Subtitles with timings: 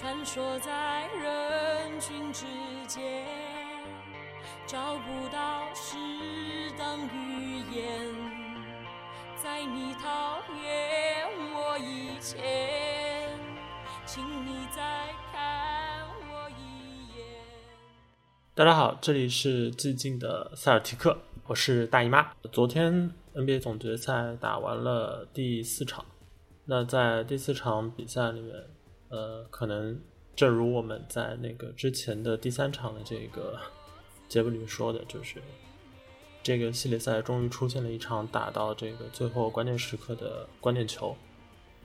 [0.00, 2.46] 穿梭在人群之
[2.88, 3.26] 间，
[4.66, 5.98] 找不到适
[6.78, 8.08] 当语言，
[9.36, 13.38] 在你讨厌我以前，
[14.06, 17.26] 请你再看我一眼。
[18.54, 22.32] 大家好，这里是寂静的塞尔提克，我是大姨妈。
[22.50, 26.06] 昨天 NBA 总决赛打完了第四场，
[26.64, 28.54] 那在第四场比赛里面，
[29.10, 30.00] 呃，可能
[30.34, 33.58] 正如我们在那个之前的第三场的这个
[34.28, 35.42] 节目里面说的，就是
[36.42, 41.14] 这个系列赛终于出现了一场打到这个最后关键时刻的关键球。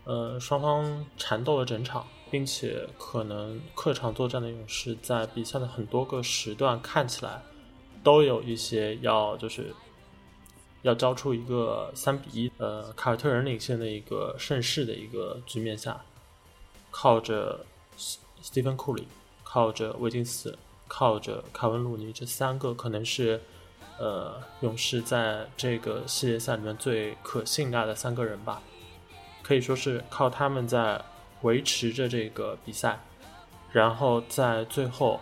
[0.06, 7.42] 呃，双方缠斗了整场，并且可能客场作战的勇士在比赛的很多个时段看起来
[8.04, 9.74] 都有一些要就是
[10.84, 16.00] 要交出一个三比一，呃，凯尔特人领先的一个盛世的一个局面下，
[16.98, 17.60] 靠着
[17.98, 19.06] 斯斯蒂芬库里，
[19.44, 20.58] 靠着维金斯，
[20.88, 23.42] 靠着凯文鲁尼这三个可能是
[24.00, 28.62] 呃勇士在这个系列赛里面最可信赖的三个人吧。
[29.44, 31.04] 可以说是靠他们在
[31.42, 32.98] 维持着这个比赛，
[33.74, 35.20] 然后在最后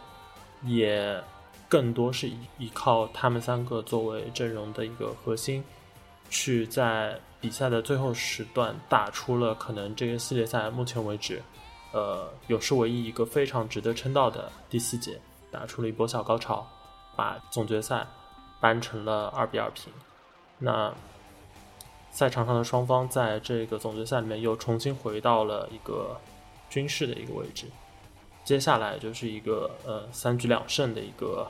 [0.61, 1.19] 也
[1.67, 5.63] 更多是依依靠他们三个作为阵容的一个核心，
[6.29, 11.41] 去在比赛的最后时段打出了可能这个系列赛目前为止，
[11.94, 16.67] 呃，勇士唯一一个非常值得称道的第四节，打出了一波小高潮，
[17.16, 18.05] 把总决赛
[18.59, 19.94] 扳成了二比二平。
[20.58, 20.91] 那
[22.11, 26.19] 赛场上的双方在这个总决赛里面又重新回到了一个
[26.69, 27.67] 均势的一个位置。
[28.44, 31.47] 接下来就是一个呃三局两胜的一个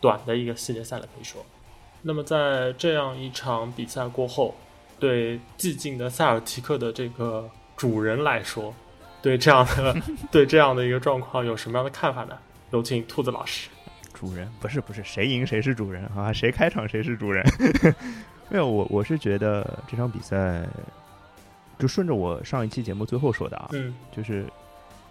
[0.00, 1.44] 短的一个系列赛了，可以说。
[2.02, 4.54] 那么在这样一场比赛过后，
[5.00, 8.72] 对寂静的塞尔提克的这个主人来说，
[9.26, 9.96] 对这样的
[10.30, 12.38] 对这样的一个状况有什么样的看法呢？
[12.70, 13.68] 有请兔子老师。
[14.14, 16.32] 主人不是不是，谁赢谁是主人啊？
[16.32, 17.44] 谁开场谁是主人？
[18.48, 20.64] 没有，我我是觉得这场比赛，
[21.76, 24.46] 就顺着我上一期节目最后说的啊，嗯，就是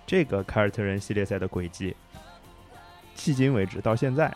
[0.07, 1.93] 这个凯尔特人系列赛的轨迹，
[3.17, 4.33] 迄今为止到现在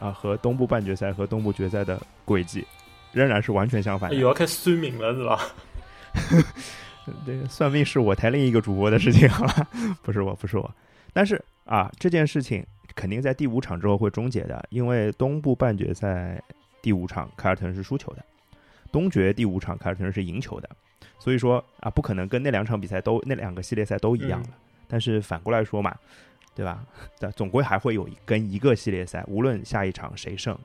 [0.00, 2.66] 啊，和东部半决赛和东部决赛的轨迹
[3.12, 4.16] 仍然是完全相反的。
[4.16, 5.38] 又要开始算命了是吧？
[7.26, 9.68] 这个算命是我台另一个主播的事情，好吧？
[10.02, 10.74] 不是我，不是我。
[11.12, 12.64] 但是啊，这件事情
[12.94, 16.40] 肯定在第五场之后会终结的，因为东部半决赛
[16.82, 18.24] 第五场凯尔特人是输球的。
[18.90, 20.68] 东决第五场凯尔特人是赢球的，
[21.18, 24.48] 所以说啊，不可能跟那两场比赛都那两个系列赛都一样了。
[24.86, 25.94] 但是反过来说嘛，
[26.54, 26.82] 对吧？
[27.20, 30.58] 但总归还会有跟一个系列赛，无论下一场谁胜，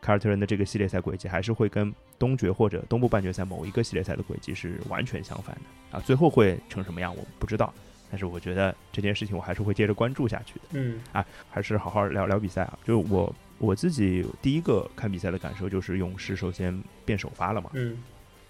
[0.00, 6.00] 凯尔特人的这个系列赛轨迹还是会跟东决或者东部半决赛某一个系列赛的轨迹是完全相反的啊。
[6.00, 7.72] 最后会成什么样，我不知道。
[8.10, 10.64] 但是我觉得这件事情我还是会接着关注下去的。
[10.72, 12.78] 嗯，啊，还是好好聊聊比赛啊。
[12.84, 17.98] 就我我自己第一个看比赛的感受就是勇士首先变首发了嘛，嗯，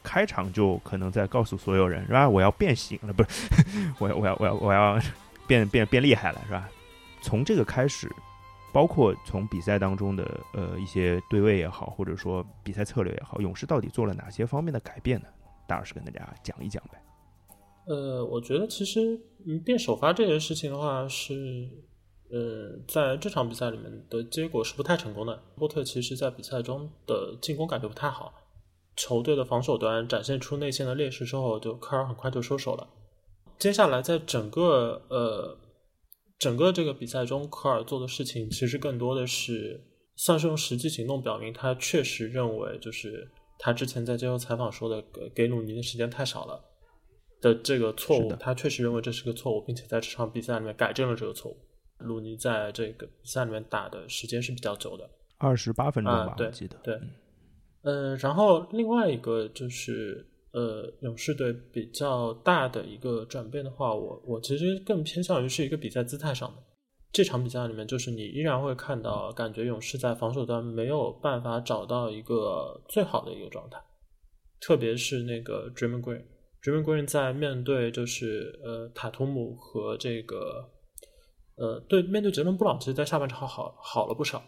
[0.04, 2.28] 开场就可能在告诉所有人是吧？
[2.28, 3.48] 我要变形了，不是，
[3.98, 5.00] 我要我要我要我要
[5.48, 6.68] 变变变厉害了是吧？
[7.20, 8.08] 从这个开始，
[8.72, 15.28] 包括从比赛当中的呃一些对位也好，或者说比赛策略也好，勇士到底做了哪些方面的改变呢？
[15.66, 17.02] 大老师跟大家讲一讲呗。
[17.86, 21.68] 呃，我觉得其实嗯变首发这件事情的话是，
[22.30, 25.42] 呃，在这场比赛里面的结果是不太成功的。
[25.56, 28.32] 波特其实在比赛中的进攻感觉不太好，
[28.96, 32.86] 球队的防守端展现出内线的劣势之后，就科尔很快就收手了。
[33.58, 35.58] 接下来在整个呃
[36.38, 39.82] 整个这个比赛中，科尔做的事情其实更多的是
[40.16, 43.28] 算是用实际行动表明他确实认为，就是
[43.58, 46.64] 他之前在接受采访说的给给鲁尼的时间太少了。
[47.40, 51.56] 的这个错误，他确实认为这是个错误，并且在这场比赛里面改正了这个错误。
[51.98, 56.76] 鲁尼在这个比赛里面打的时间是比较久的，二十八分钟吧，我记得。
[56.82, 57.00] 对，
[57.82, 60.26] 呃，然后另外一个就是
[60.58, 66.56] 呃，勇士队比较大的一个转变的话，我我其实更偏向于是一个比赛姿态上的。
[67.12, 73.78] 这场比赛里面，就是你依然会看到，感觉勇士在防守端没有办法找到一个最好的一个状态，
[74.60, 76.24] 特别是那个 Dream Green。
[76.60, 80.68] Dream Green 在面对就是呃塔图姆和这个
[81.56, 84.42] 呃对面对杰伦布朗，其实，在下半场好好了不少，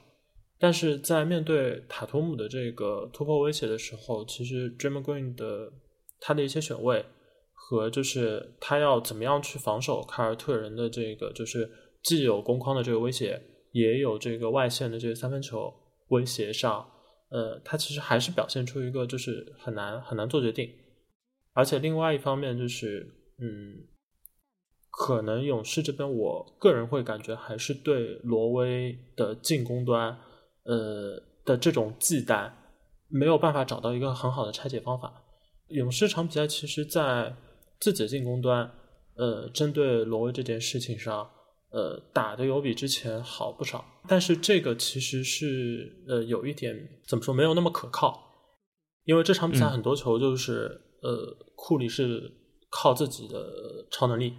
[0.58, 5.72] 但是在面对塔图姆的这个突破威胁的时候，其实 Dream Green 的
[6.20, 7.04] 他的一些选位
[7.52, 11.70] 和就是他要怎么样去防守凯尔特人的这个就是
[12.02, 13.40] 既有攻框的这个威胁，
[13.72, 15.72] 也有这个外线的这个三分球
[16.08, 16.86] 威胁上，
[17.30, 20.68] 呃，他其实还是表现出一个就是很难很难做决定。
[21.52, 23.06] 而且另外一方面就是，
[23.38, 23.74] 嗯，
[24.90, 30.16] 可能勇士这边，我个人会感觉还是对罗威的进攻端，
[30.64, 32.50] 呃的这种忌惮，
[33.08, 35.24] 没有办法找到一个很好的拆解方法。
[35.70, 37.34] 勇士场比赛其实，在
[37.78, 38.70] 自己的进攻端，
[39.16, 41.30] 呃，针对罗威这件事情上，
[41.70, 43.84] 呃，打的有比之前好不少。
[44.08, 46.76] 但是这个其实是呃有一点
[47.06, 48.20] 怎么说，没有那么可靠，
[49.04, 52.30] 因为这场比赛很多球就是呃库里是
[52.70, 54.34] 靠自己的超能力。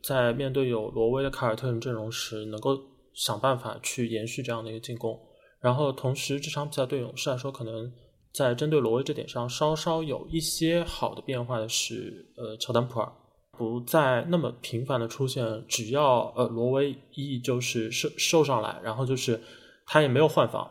[0.00, 2.78] 在面对有罗威的凯尔特人阵容时，能够
[3.14, 5.18] 想办法去延续这样的一个进攻。
[5.60, 7.92] 然后，同时这场比赛对勇士来说，可能
[8.38, 13.12] 在针对罗威这点上稍稍有一些好的变化的是，呃，乔丹普尔
[13.58, 15.44] 不再那么频繁的出现。
[15.66, 19.40] 只要呃罗威一就是受受上来，然后就是
[19.86, 20.70] 他也没有换防，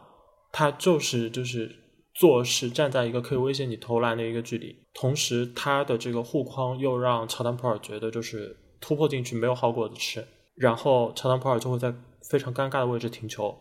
[0.53, 1.69] 他就是就是
[2.15, 4.73] 做是站在一个可以威胁你投篮的一个距离。
[4.93, 8.55] 同时，他的这个护框又让乔丹普尔觉得就是。
[8.79, 10.23] 突破进去没有好果子吃，
[10.55, 11.91] 然后乔丹普尔就会在
[12.29, 13.57] 非常尴尬的位置停球。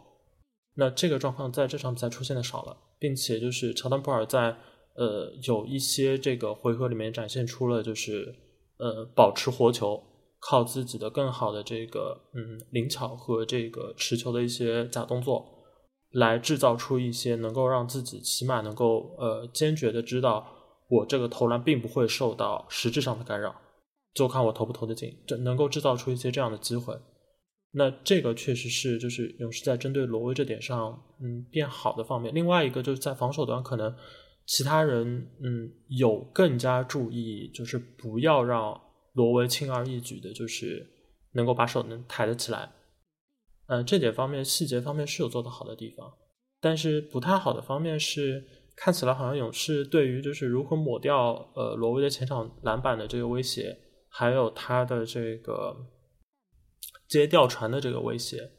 [0.74, 4.56] 那这个状况在这场比赛出现的少了，并且就是乔丹普尔在
[4.94, 8.34] 呃有一些这个回合里面展现出了就是
[8.78, 10.02] 呃保持活球，
[10.40, 15.44] 靠自己的更好的这个嗯灵巧和这个持球的一些假动作，
[16.12, 20.46] 来制造出一些能够让自己起码能够呃坚决的知道
[20.88, 23.54] 我这个投篮并不会受到实质上的干扰。
[24.14, 26.94] 就看我投不投得进，这能够制造出一些这样的机会。
[27.72, 32.34] 那这个确实是就是勇士在针对罗威这点上，嗯，变好的方面。
[32.34, 33.94] 另外一个就是在防守端，可能
[34.46, 38.80] 其他人嗯有更加注意，就是不要让
[39.12, 40.86] 罗威轻而易举的，就是
[41.32, 42.72] 能够把手能抬得起来。
[43.66, 46.12] 嗯，这点方面细节方面是有做得好的地方，
[46.60, 48.42] 但是不太好的方面是
[48.74, 53.76] 看起来好像勇士对于就是如何抹掉呃罗威的前场篮板的这个威胁。
[54.08, 55.76] 还有他的这个
[57.08, 58.50] 接吊传的这个威胁，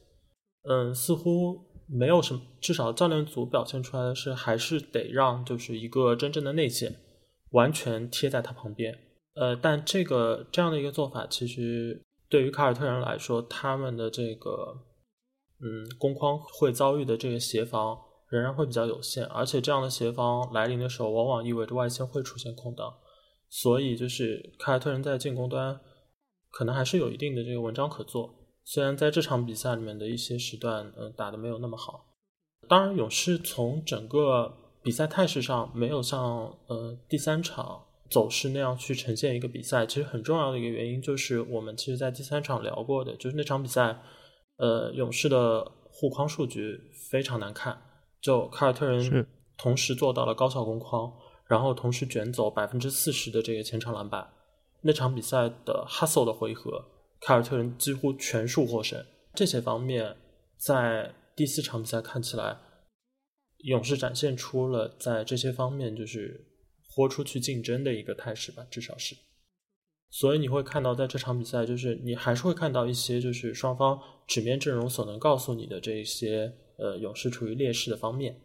[0.64, 6.96] 嗯，似乎没有什么，至少教练组表现出来的是，还是得让就是一个真正的内线
[7.52, 8.98] 完全贴在他旁边。
[9.36, 14.74] 呃，但这个这样的一个做法，其实对于凯尔特人来说，他们的这个
[15.62, 17.98] 嗯攻框会遭遇的这个协防
[18.30, 22.94] 仍然会比较有限，而且这样的协防来临的时候，往往意味着外线会出现空档。
[23.50, 25.80] 所以，就是凯尔特人在进攻端
[26.52, 28.37] 可能还是有一定的这个文章可做。
[28.69, 32.06] 虽然在这场比赛里面的一些时段，嗯，打的没有那么好。
[32.68, 34.54] 当然，勇士从整个
[34.84, 39.86] 比赛态势上没有像呃第三场走势那样去呈现一个比赛。
[39.86, 44.02] 其实很重要的一个原因就是，我们其实在第三场聊过的，就是那场比赛，
[44.58, 47.81] 呃，勇士的护框数据非常难看。
[48.19, 49.25] 就凯尔特人
[49.58, 51.10] 同时做到了高效攻框。
[51.46, 54.28] 然后同时卷走百分之四十的这个前场篮板，
[54.81, 56.84] 那场比赛的 hustle 的回合，
[57.22, 59.06] 凯尔特人几乎全数获胜。
[59.34, 60.16] 这些方面
[60.58, 62.58] 在第四场比赛看起来，
[63.60, 66.46] 勇士展现出了在这些方面就是
[66.90, 69.16] 豁出去竞争的一个态势吧，至少是。
[70.10, 78.40] 所以你会看到在这场比赛，就是你还是会看到一些就是双方纸面阵容所能告诉你的这一些呃勇士处于劣势的方面，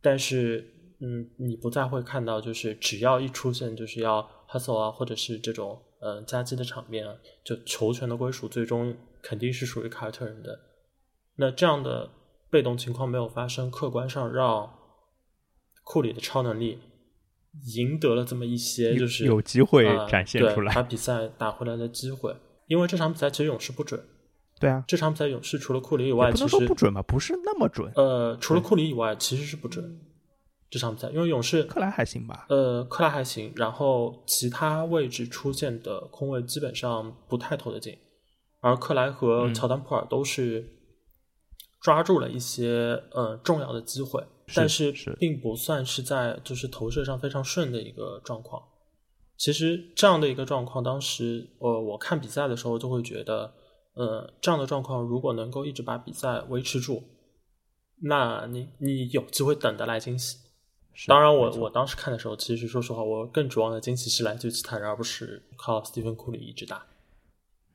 [0.00, 0.78] 但是。
[1.04, 10.58] 嗯，你不再会看到，就是只要一出现就是要 hustle 啊，或者是这种呃夹击的场面啊，就球权的归属最终肯定是属于凯尔特人的。
[11.36, 12.10] 那这样的
[12.50, 14.70] 被动情况没有发生，客观上让
[15.84, 16.78] 库里的超能力
[17.74, 22.36] 赢得了这么一些，就是有机会展现出来，把比赛打回来的机会。
[22.66, 24.02] 因为这场比赛其实勇士不准，
[24.58, 27.92] 对啊，这场比赛勇士除了库里以外，不能说不准吧，不是那么准。
[27.96, 30.00] 呃，除了库里以外，其实是不准。
[30.72, 37.94] 这场比赛，因为勇士克莱还行吧，呃，克莱还行，然后其他位置出现的空位基本上不太投得进，
[38.60, 40.66] 而克莱和乔丹普尔都是
[41.78, 44.24] 抓住了一些呃重要的机会，
[44.54, 48.62] 但是并不算是在就是投射上非常顺的一个状况。
[49.36, 53.52] 其实这样的一个状况，当时呃我看比赛的时候就会觉得，
[53.92, 57.02] 呃，这样的状况如果能够一直把比赛维持住，
[58.00, 60.38] 那你你有机会等得来惊喜。
[61.06, 66.84] 当然，我我当时看的时候，其实说实话，我更指望的惊喜是来自于其他人，而不是靠斯蒂芬库里一直打。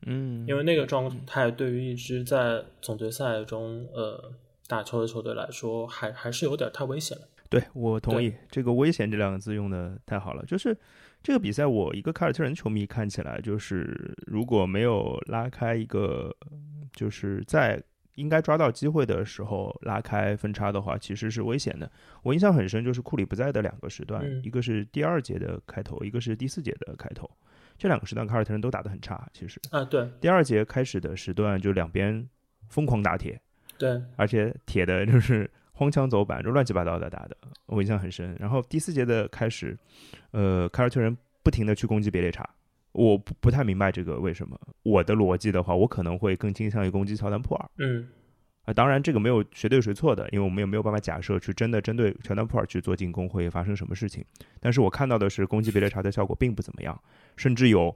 [0.05, 4.31] 嗯，因为那个状态对于一支在总决赛中呃
[4.67, 7.27] 打球的球队来说，还还是有点太危险了。
[7.49, 10.45] 对我同意，这个“危险”这两个字用的太好了。
[10.45, 10.77] 就是
[11.23, 16.35] 这个比赛，我一个凯尔特人球迷看起来，就是如果没有拉开一个，
[16.93, 17.81] 就是在。
[18.17, 21.89] 应该抓到机会的时候拉开分差的话，其实是危险的。
[22.23, 27.29] 我印象很深，就是库里不在的两个时段，一个是第二节的开头，一个是第四节的开头。
[27.77, 29.29] 这两个时段凯尔特人都打得很差。
[29.31, 32.27] 其实啊，对第二节开始的时段就两边
[32.69, 33.39] 疯狂打铁，
[33.77, 38.35] 对，而且铁的就是荒腔走板，就乱七八糟的打的，我印象很深。
[38.39, 39.77] 然后第四节的开始，
[40.31, 42.49] 呃，凯尔特人不停的去攻击别列查，
[42.91, 44.59] 我不不太明白这个为什么。
[44.83, 47.69] 我的逻辑的话，我可能会更倾向于攻击乔丹普尔。
[47.77, 48.07] 嗯
[48.63, 54.25] 啊，当然这个没有谁对谁错的，因为我们也没有办法假设去真的针对乔丹普尔去做进攻会发生什么事情。
[54.59, 57.01] 但是我看到的是攻击别列查的效果并不怎么样，
[57.37, 57.95] 甚至有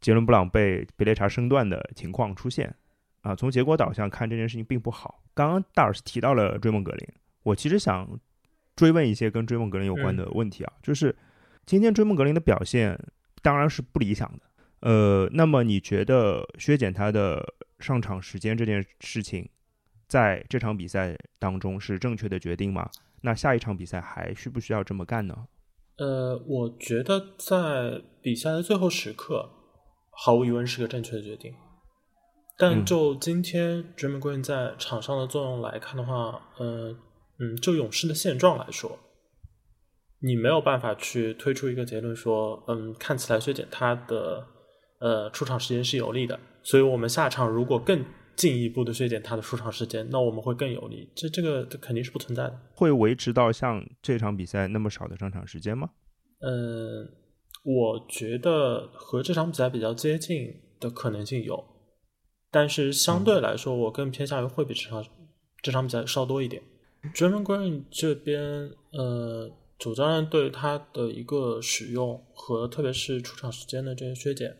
[0.00, 2.74] 杰伦布朗被别列查身段的情况出现。
[3.20, 5.22] 啊，从结果导向看这件事情并不好。
[5.34, 7.08] 刚刚大尔是提到了追梦格林，
[7.44, 8.18] 我其实想
[8.74, 11.14] 追问一些跟追梦格林有关的问题啊，就是
[11.64, 12.98] 今天追梦格林的表现
[13.42, 14.40] 当然是不理想的。
[14.80, 19.48] 呃，那么你觉得削减他的上场时间这件事情？
[20.08, 22.90] 在这场比赛当中是正确的决定吗？
[23.22, 25.46] 那下一场比赛还需不需要这么干呢？
[25.96, 29.48] 呃，我觉得在比赛的最后时刻，
[30.10, 31.54] 毫无疑问是个正确的决定。
[32.58, 36.94] 但就今天 Draymond Green 在场上的作用来看的话，呃，
[37.38, 38.98] 嗯，就勇士的现状来说，
[40.22, 44.46] 你没有办法去推出一个结论说，嗯，看起来削减他的
[45.00, 48.04] 呃出场时间是有利的，所以我们下场如果更。
[48.34, 51.06] 进一步的削减他的出场时间，那我们会更有利。
[51.14, 52.58] 这这个肯定是不存在的。
[52.74, 55.90] 会维持到像这场比赛那么少的上场时间吗？
[56.40, 57.06] 嗯，
[57.62, 60.50] 我觉得和这场比赛比较接近
[60.80, 61.62] 的可能性有，
[62.50, 65.04] 但是相对来说，我更偏向于会比这场
[65.60, 66.62] 这场比赛稍多一点。
[67.14, 68.40] Draymond Green 这边，
[68.92, 69.50] 呃，
[69.82, 74.56] 主教练对他的一个使用和特别是出场时间的这些削减。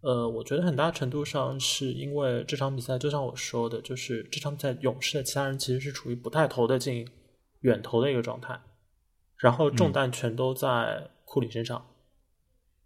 [0.00, 7.06] 呃，我觉得很大程度上是因为这场比赛，就像我说的，就是这场比赛勇士的其他人其实是处于不太投的进
[7.60, 8.58] 远投的一个状态，
[9.36, 11.86] 然后重担全都在库里身上，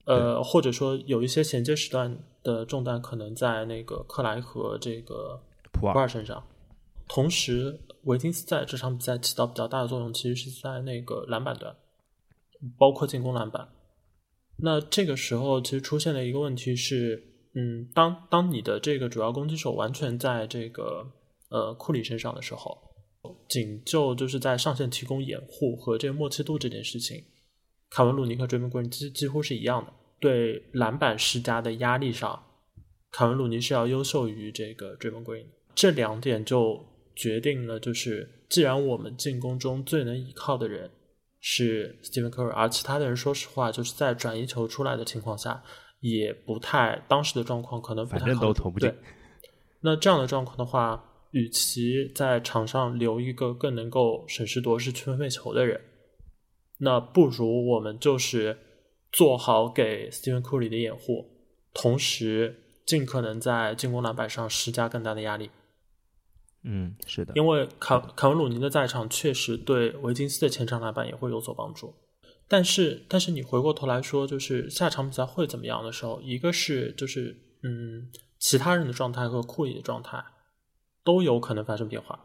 [0.06, 6.44] 呃，或者说有一些衔接时段的重担可能在那个克莱和这个普尔身上，
[7.12, 11.74] 同时维金斯在这场比赛起到比较大的作用，其实是在那个篮板端，
[12.78, 13.68] 包括进攻篮板。
[14.58, 17.20] 那这个时候其实出现了一个问题是，
[17.54, 21.04] 嗯，当当你的这个主要攻击手完全在这个
[21.48, 22.78] 呃库里身上的时候，
[23.48, 27.24] 仅就就是在上线提供掩护和这个默契度这件事情，
[27.90, 29.92] 凯文鲁尼和追梦格林几几乎是一样的。
[30.20, 32.40] 对篮板施加的压力上，
[33.10, 35.44] 凯文鲁尼是要优秀于这个追梦格林。
[35.74, 40.90] 这两点就决定了，就是既然我们进攻中最能依靠的人。
[41.42, 45.62] 是 Stephen Curry，而其他的人说实话，就是在转移球出来的情况下，
[46.00, 48.92] 也不太当时的状况可能不太反正都投不进。
[49.80, 55.80] 那这样的状况的话，与其在场上留一个更能够审时度势去分配球的人，
[56.76, 58.58] 那不如我们就是
[59.10, 61.24] 做好给 Stephen Curry 的掩护，
[61.72, 65.48] 同时尽可能在进攻篮板上施加更大的压力。
[66.62, 71.94] 嗯，是的，因为卡卡文鲁尼的在场确实对维金斯的前场篮板也会有所帮助，
[72.46, 80.22] 但是但是你回过头来说，就是下场比赛会怎么样的时候，一个是就是嗯，其他人的状态和库里的状态
[81.02, 82.18] 都有可能发生变化，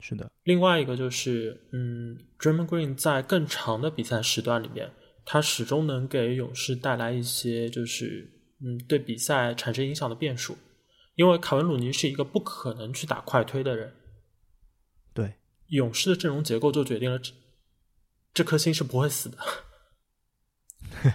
[0.00, 0.28] 是的。
[0.42, 4.90] 另外一个就是嗯，Draymond Green 在更长的比赛时段里面，
[5.24, 8.28] 他始终能给勇士带来一些就是
[8.60, 10.56] 嗯，对比赛产生影响的变数。
[11.20, 13.92] 因为凯文鲁尼是一个不可能去打快推的人，
[15.12, 15.34] 对
[15.66, 17.30] 勇士的阵容结构就决定了这
[18.32, 19.36] 这颗星是不会死的。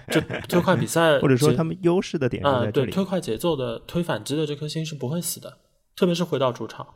[0.13, 5.57] 就推快比赛，或者说他们优势的点啊，对推快节奏的推反击的这颗星是不会死的。
[5.95, 6.87] 特别是回到主场，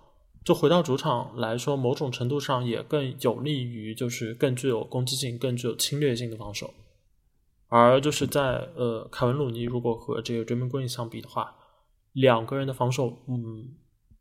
[0.46, 6.72] 就回到主场来说，某种程度上也更有利于就是更具有攻击性、更具有侵略性的防守。
[7.70, 11.56] 而就是在呃，凯文鲁尼如果和这个 Draymond Green 相比的话。
[12.14, 13.76] 两个人的防守，嗯，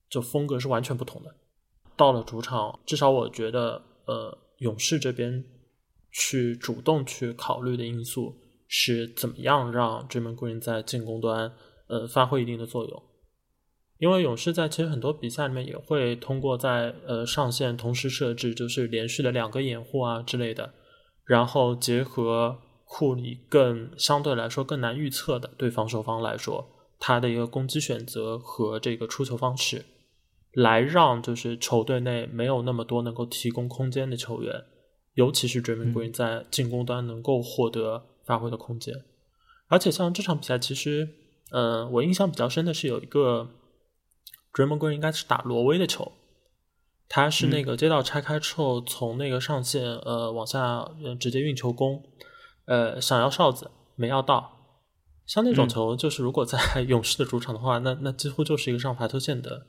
[0.09, 1.35] 就风格是完全不同的。
[1.97, 5.45] 到了主场，至少我觉得，呃，勇士这边
[6.12, 8.37] 去主动去考虑的因素
[8.68, 11.52] 是怎么样让 Draymond Green 在进攻端，
[11.88, 13.02] 呃，发挥一定的作用。
[13.99, 20.73] 因为勇士在其实很多比赛里面也会通过在呃上线同时设置，就是连续的两个掩护啊之类的，
[21.25, 26.64] 然后结合库里更相对来说更难预测的对防守方来说。
[26.99, 29.85] 他的一个攻击选择和这个出球方式，
[30.52, 34.64] 来让就是球队内没有那么多能够提供空间的球员，
[35.14, 39.05] 尤其是 Draymond Green 在进攻端能够获得发挥的空间。
[39.69, 41.09] 而且像这场比赛，其实，
[41.50, 43.49] 嗯，我印象比较深的是有一个
[44.52, 46.11] Draymond Green 应该是打挪威的球，
[47.09, 50.90] 他是那个街道拆开之后，从那个上线呃往下
[51.21, 52.02] 直接运球攻，
[52.64, 54.57] 呃想要哨子没要到。
[55.28, 55.68] 像那种嗯。
[55.68, 56.58] 球，就是如果在
[56.88, 59.66] 勇士的主场的话，那那几乎就是一个上罚球线的，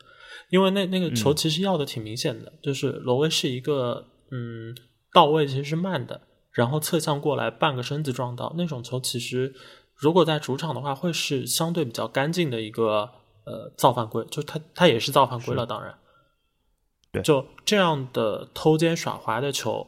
[0.49, 1.35] 因为那那个球嗯。
[1.35, 4.73] 其实要的挺明显的，就是罗威是一个嗯
[5.13, 6.21] 到位其实是慢的，
[6.53, 9.53] 然后侧向过来半个身子撞到那种球，其实
[9.95, 13.09] 如果在主场的话，会是相对比较干净的一个
[13.45, 15.93] 呃造犯规，就他他也是造犯规了，当然，
[17.11, 17.21] 对。
[17.21, 19.85] 就这样的偷奸耍滑的球。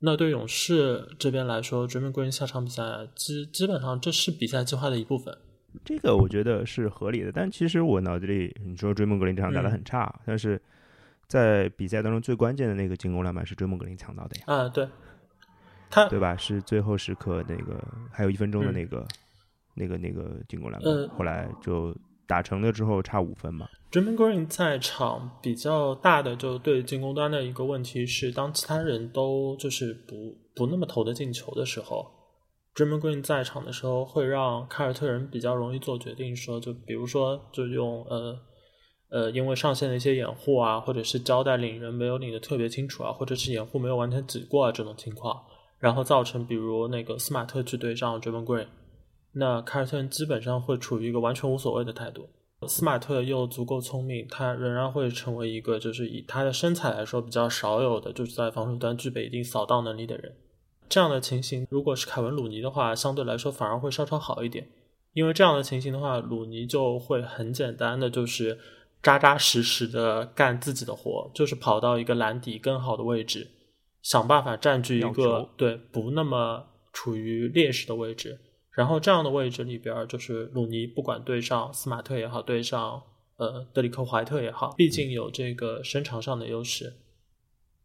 [0.00, 2.82] 那对勇士这边来说 m o n Green 下场比赛
[3.14, 5.36] 基基本上这是比赛计划的一部分。
[5.84, 10.60] 这个我觉得是合理的，但其实我脑子里你说追梦格林这场打得很差，但是
[11.26, 14.88] 在比赛当中最关键的那个进攻篮板是追梦格林抢到的呀，啊，对，
[15.90, 16.36] 他对吧？
[16.36, 19.06] 是最后时刻那个还有一分钟的嗯那个、
[19.74, 21.94] 那个那个进攻篮板，呃后来就
[22.28, 23.66] 打成了之后差五分嘛。
[23.90, 32.06] d r a m o n Green 在场比较大的就对进攻端的一个问题是，当其他人都就是不不那么投得进球的时候
[32.74, 38.38] d r a m o n Green 在场的时候会让凯尔特人比较容易做决定说，就比如说就用呃
[39.10, 45.42] 呃，因为上线的一些掩护啊，或者是交代领人没有领的特别清楚啊，或者是掩护没有完全挤过啊这种情况，
[45.78, 48.68] 然后造成比如那个斯马特去对上 d r a m o n Green，
[49.38, 52.28] 那凯尔特人基本上会处于一个完全无所谓的态度。
[52.66, 60.34] 斯马特又足够聪明，他仍然会成为一个就是以他的身材来说比较少有的，就是在防守端具备一定扫荡能力的人。
[60.88, 64.68] 这样的情形，如果是凯文·鲁尼的话，相对来说反而会稍稍好一点，
[65.12, 68.58] 因为这样的情形的话，鲁尼就会很简单的就是
[69.00, 73.46] 扎扎实实的干自己的活，就是跑到一个篮底更好的位置，
[74.02, 78.40] 想办法占据一个对不那么处于劣势的位置。
[78.78, 83.02] 然后这样的位置里边儿，就是鲁尼不管对上斯马特也好，对上
[83.36, 86.92] 呃德里克怀特也好，毕竟有这个身长上的优势，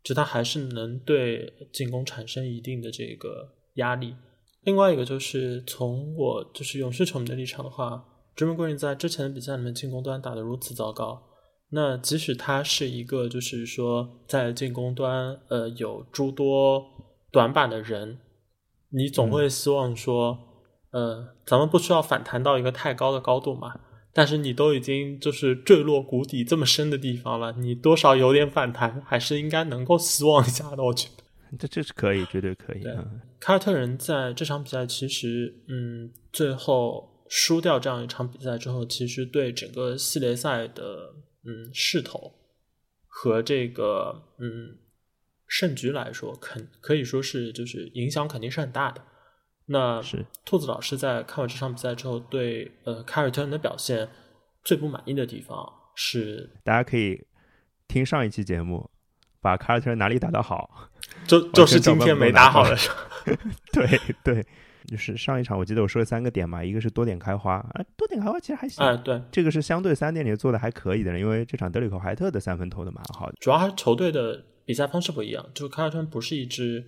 [0.04, 4.14] 就他还是能对进攻产生一定的这个压力。
[4.62, 8.06] 另外一个就是从我就是勇士球迷的立场的话
[8.38, 11.24] n Green 在之前的比赛里面进攻端打得如此糟糕，
[11.70, 16.86] 那即使他是一个就是说在进攻端呃有诸多
[17.32, 18.20] 短板的人，
[18.90, 20.38] 你总会希望说，
[20.94, 23.80] 呃，咱们不需要反弹到一个太高的高度嘛。
[24.16, 30.84] 但是你都已经就是坠落谷底这么深的地方了，你多少有点反弹，还是应该能够希望一下的。
[30.84, 32.80] 我觉得，这这是可以，绝对可以。
[32.82, 42.32] 对嗯凯尔特人在这场比赛其实，嗯，最后输掉这样一场比赛之后，其实对整个系列赛的嗯势头
[43.08, 44.78] 和这个嗯
[45.48, 49.04] 胜局来说，肯可以说是就是影响肯定是很大的。
[49.68, 54.10] 那是兔子老师在看完这场比赛之后，对呃凯尔特人的表现
[54.64, 57.26] 最不满意的地方是，大家可以
[57.88, 58.90] 听上一期节目，
[59.42, 60.90] 把凯尔特人哪里打得好。
[61.28, 62.96] 就就是今天没打好的时候。
[63.72, 64.46] 对对，
[64.88, 68.86] 就是上一场我记得我说了三个点嘛，一个是多点开花啊，多点开花其实还行。
[68.86, 73.36] 哎，对，这个是相对三点里做的还可以的，因为这场德里克怀特的三分投的蛮好的。
[73.40, 76.84] 主要还是球队的比赛方式不一样，就是凯尔特人不是一支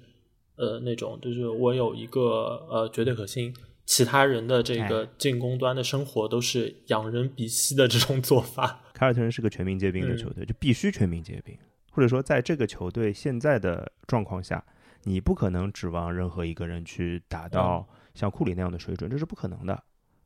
[0.56, 3.54] 呃那种，就是我有一个呃绝对核心，
[3.86, 8.82] 其他人的这个进攻端的生活都是仰人鼻息的这种做法。
[8.94, 11.58] 凯尔特人是个全民皆兵的球队，就必须全民皆兵，
[11.92, 14.64] 或者说在这个球队现在的状况下，
[15.04, 19.84] 你不可能指望任何一个人去达到像库里那样的水准，这是不可能的。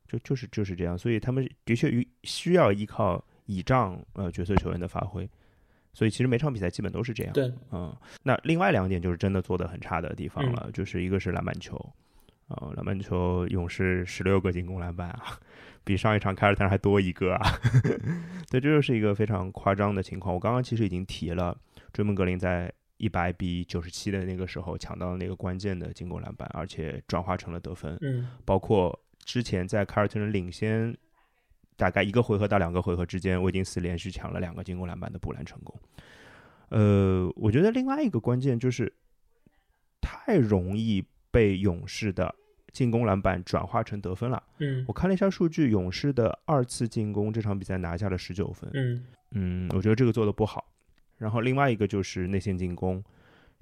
[0.08, 5.28] 就就是就是这样，所以他们的确需需要依靠倚仗呃角色球员的发挥，
[5.92, 7.32] 所以其实每场比赛基本都是这样。
[7.32, 11.76] 对，嗯，那另外两点就是真的做的很差的地方了，就是一个是篮板球，
[12.48, 15.38] 呃，篮板球勇士十六个进攻篮板啊，
[15.84, 17.40] 比上一场凯尔特人还多一个啊，
[18.50, 20.34] 对，这就是一个非常夸张的情况。
[20.34, 21.56] 我刚刚其实已经提了，
[21.92, 30.96] 追梦格林在一百比九十七的那个时候抢到了那个关键的进攻篮板，而且转化成了得分，嗯包括之前在凯尔特人领先
[31.80, 35.74] 大概一个回合到两个回合之间，威金斯连续抢了两个进攻篮板的补篮成功。
[36.68, 38.92] 呃，我觉得另外一个关键就是
[39.98, 42.34] 太容易被勇士的
[42.70, 44.42] 进攻篮板转化成得分了。
[44.58, 48.70] 嗯我看了一下数据，勇士的二次进攻这场比赛拿下了十九分。
[48.74, 50.62] 嗯嗯，我觉得这个做的不好。
[51.16, 53.02] 然后另外一个就是内线进攻，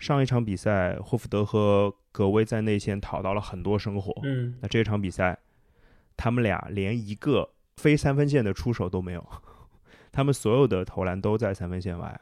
[0.00, 4.12] 上一场比赛霍福德和格威在内线讨到了很多生活。
[4.24, 5.38] 嗯那这场比赛，
[6.16, 7.48] 他们俩连一个
[7.78, 9.26] 非三分线的出手都没有，
[10.12, 12.20] 他们所有的投篮都在三分线外，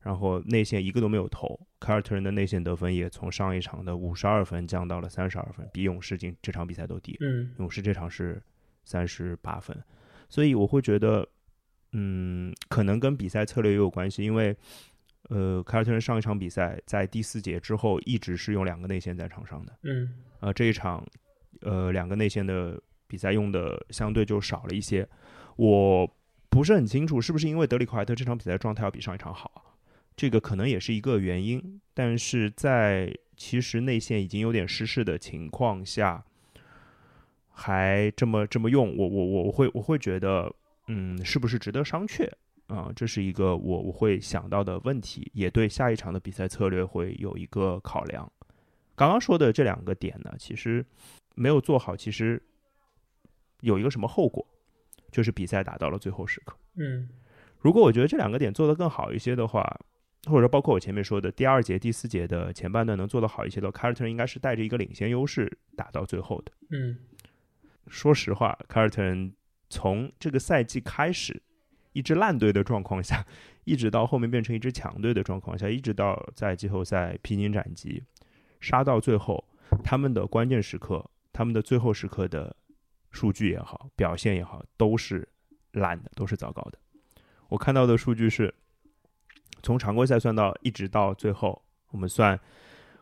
[0.00, 1.58] 然后内线一个都没有投。
[1.78, 7.16] 凯尔特人的内线得分也从上一场的五十二分降到了三十二分，比勇士进这场比赛都低。
[7.20, 8.42] 嗯勇士这场是
[8.84, 9.76] 三十八分，
[10.28, 11.26] 所以我会觉得，
[11.92, 14.56] 嗯，可能跟比赛策略也有关系，因为，
[15.28, 21.04] 呃，凯尔特人上一场比赛在第四节之后一直是用两个内线在场上的，嗯呃，这一场，
[21.62, 25.08] 呃，两个内线的比赛用的相对就少了一些。
[25.56, 26.16] 我
[26.48, 29.76] 不是很清楚是不是因为德里克怀特这场比赛状态要比上一场好，
[30.16, 31.80] 这个可能也是一个原因。
[31.94, 36.24] 但是在其实内线已经有点失势的情况下，
[37.50, 40.54] 还这么这么用，我我我我会我会觉得，
[40.88, 42.30] 嗯，是不是值得商榷
[42.66, 42.92] 啊？
[42.94, 48.30] 这是一个我我会想到的问题，也对下一场的比赛策略会有一个考量。
[48.94, 50.84] 刚刚说的这两个点呢，其实
[51.34, 52.42] 没有做好，其实
[53.60, 54.46] 有一个什么后果，
[55.10, 56.56] 就是比赛打到了最后时刻。
[56.76, 57.08] 嗯，
[57.58, 59.62] 如果我觉得这两个点做得更好一些的话，
[60.24, 66.52] 或者说包括我前面说的第二节、第四节的前半段能做得好一些的，凯尔特人应该是带着一个领先优势打到最后的。
[66.70, 66.98] 嗯，
[67.86, 69.32] 说实话，凯尔特人
[69.70, 71.42] 从这个赛季开始
[71.92, 73.24] 一支烂队的状况下，
[73.64, 78.02] 一直到后面变成一支强队的状况下，一直到在季后赛披荆斩棘。
[78.60, 79.44] 杀到最后，
[79.84, 82.56] 他们的关键时刻，他们的最后时刻的
[83.10, 85.28] 数据也好，表现也好，都是
[85.72, 86.78] 烂的，都是糟糕的。
[87.48, 88.54] 我看到的数据是，
[89.62, 92.38] 从常规赛算到一直到最后，我们算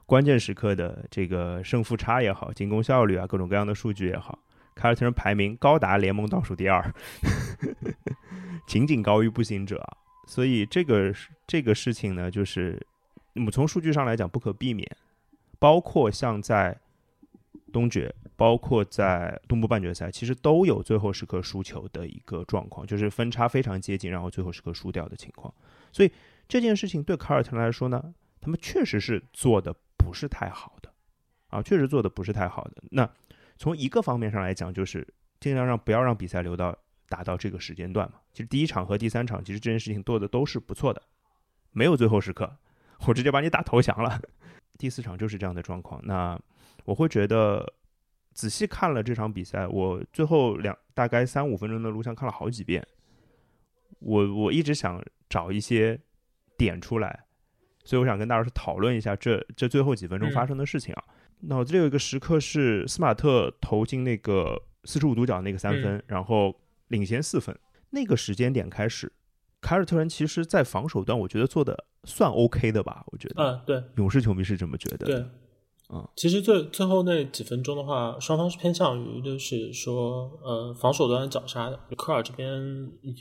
[0.06, 4.38] 关键时刻的这个胜负差也好，进攻效率啊，各种各样的数据也好，
[4.74, 6.94] 凯尔特人排名高达联盟倒数第二，
[8.66, 9.84] 仅仅高于步行者。
[10.26, 11.14] 所以这个
[11.46, 12.86] 这个事情呢，就是
[13.34, 14.88] 我们从数据上来讲不可避免。
[15.56, 16.78] 包括像在
[17.72, 25.52] 东决，包括在东部半决赛，其实都有最后时刻输球的一个状况，就是分差非常接近，然后最后时刻输掉的情况。
[25.92, 26.10] 所以
[26.48, 30.92] 这件事情对卡尔特来说呢，他们确实是做的不是太好的
[31.48, 32.82] 啊，确实做的不是太好的。
[32.90, 33.08] 那
[33.56, 35.06] 从一个方面上来讲，就是
[35.38, 36.76] 尽量让不要让比赛留到
[37.08, 38.18] 打到这个时间段嘛。
[38.32, 41.00] 其实第一场和第三场，其实这件事情做的都是不错的，
[41.70, 42.56] 没有最后时刻，
[43.06, 44.20] 我直接把你打投降了。
[44.76, 46.36] 第四场就是这样的状况，那
[46.84, 47.72] 我会觉得
[48.34, 52.86] 仔细看了这场比赛，我最后两大概三五分钟的录像看了好几遍，
[54.00, 55.98] 我我一直想找一些
[56.58, 57.24] 点出来，
[57.84, 61.04] 所以我想跟大家讨论一下这这最后几分钟发生的事情啊。
[61.46, 66.54] 脑子里有一个时刻是斯马特投进那个四十五度角那个三分，然后
[66.88, 67.56] 领先四分，
[67.90, 69.12] 那个时间点开始。
[69.60, 73.02] 凯尔特人其实，在防守端，我觉得做的算 OK 的吧。
[73.06, 75.06] 我觉得，嗯，对，勇士球迷是这么觉得。
[75.06, 75.24] 对，
[75.92, 81.78] 嗯，其实最最后那几分钟的话，双方是偏向于就是说，呃，防守端绞杀的。
[81.96, 82.48] 科尔这边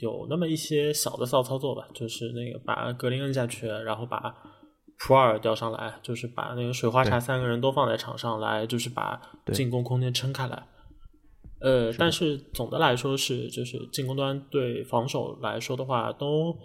[0.00, 4.34] 有那么一些小的骚操作吧，就是那个把格林摁下去，然后把
[4.98, 9.20] 普尔调上来，就是把那个水花茶三个人都放在场上来，就是把
[9.52, 10.66] 进攻空间撑开来。
[11.60, 16.56] 呃，但是总的来说是，就是进攻端对防守来说的话，都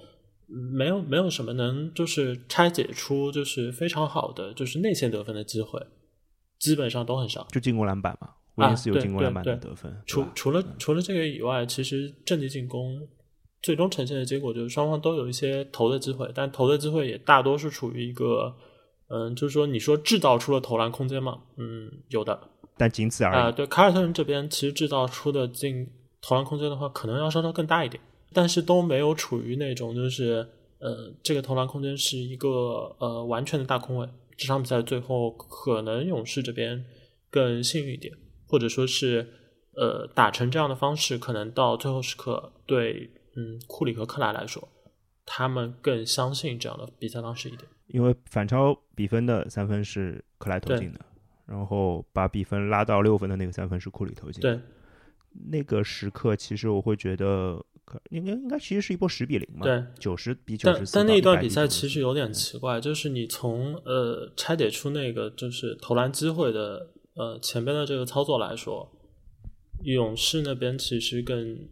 [0.49, 5.79] 没有没有什么能就是拆解出就是非常好的就是内线得分的机会，
[6.57, 7.47] 基本上都很少。
[7.51, 9.95] 就进攻篮板嘛，威尼斯有进攻篮板的得分。
[10.05, 13.07] 除除了除了这个以外，其实阵地进攻
[13.61, 18.55] 最终呈现的结果就是双方都有一些投的机会，但投的机会也大多是处于一个，
[19.09, 22.39] 嗯，就是说你说制造出了投篮空间嘛，嗯，有的。
[22.77, 23.35] 但仅此而已。
[23.35, 25.85] 啊，对，凯尔特人这边其实制造出的进
[26.21, 28.01] 投篮空间的话，可能要稍稍更大一点，
[28.33, 30.47] 但是都没有处于那种就是
[30.79, 34.07] 呃，这个投篮空间是一个呃完全的大空位。
[34.37, 36.85] 这场比赛最后可能勇士这边
[37.29, 38.13] 更幸运一点，
[38.47, 39.27] 或者说是
[39.75, 44.69] 呃打成这样的方式，可能到最后时刻对嗯库里和克莱来说，
[45.25, 47.63] 他们更相信这样的比赛方式一点。
[47.87, 50.99] 因为反超比分的三分是克莱投进的。
[51.45, 54.39] 然后把比分拉到六分的那个三分是库里投进。
[54.39, 54.59] 对，
[55.49, 57.59] 那个时刻其实我会觉得，
[58.09, 59.63] 应该应该其实是一波十比零嘛。
[59.63, 60.79] 对，九十比九十。
[60.79, 68.91] 但但那一段比赛其实有点奇怪，就是你从呃拆解出那个就是投篮机会的呃前边的这个操作来说，
[69.83, 71.67] 勇士那边其实更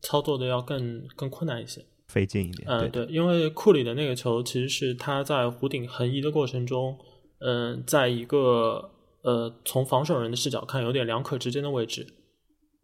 [0.00, 2.68] 操作的要更更困难一些，费劲一点。
[2.68, 6.98] 嗯，对，因为库里的那个球其实是他在弧顶横移的过程中，
[7.38, 8.92] 嗯，在一个。
[9.22, 12.06] 呃，从防守人的视角看，有点两可之间的位置，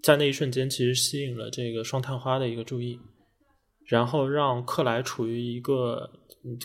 [0.07, 2.97] 在那一瞬间，其实吸引了这个双探花的一个注意，
[3.87, 6.09] 然后让克莱处于一个，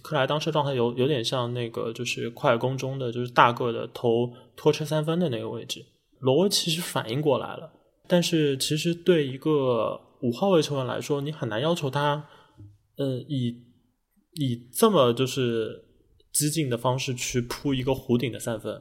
[0.04, 5.84] 克莱当时状态有有点像那个，就是快攻中的就是大个的投拖车三分的那个位置。
[6.20, 7.74] 罗威其实反应过来了，
[8.08, 12.28] 但是其实对一个五号位球员来说，你很难要求他，
[12.98, 13.58] 呃，以
[14.36, 15.84] 以这么就是
[16.32, 18.80] 激进的方式去扑一个弧顶的三分。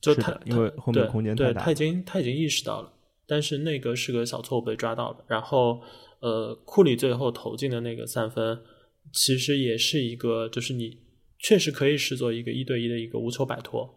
[0.00, 2.92] 就他，因为后面空间太大，他已经他已经意识到了，
[3.26, 5.24] 但是那个是个小错误被抓到了。
[5.26, 5.80] 然后，
[6.20, 8.58] 呃，库里最后投进的那个三分，
[9.12, 10.98] 其实也是一个，就是你
[11.38, 13.88] 确实可以视作一个一对一的一个无球摆脱。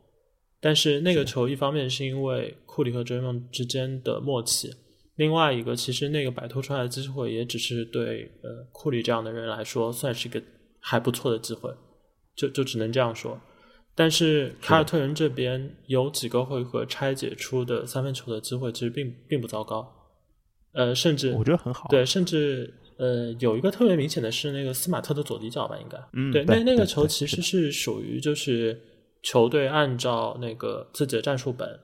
[0.61, 4.69] 但是那个球一方面是因为库里和追梦之间的默契，
[5.15, 10.41] 另外一个其实那个摆脱出来的机会也只是对呃库里这样的人来说算是一个
[10.81, 11.73] 还不错的机会，
[12.35, 13.39] 就就只能这样说。
[13.99, 19.85] 但是凯尔特人这边有几个回合拆解出的三分球的机会，其实并并不糟糕，
[20.71, 21.89] 呃，甚至我觉得很好。
[21.89, 28.79] 对，甚至呃，有一个特别明显的是那个斯马特的左底角吧，应该，对，嗯对那那个球其实是属于就是
[29.21, 31.77] 球队按照那个自己的战术本，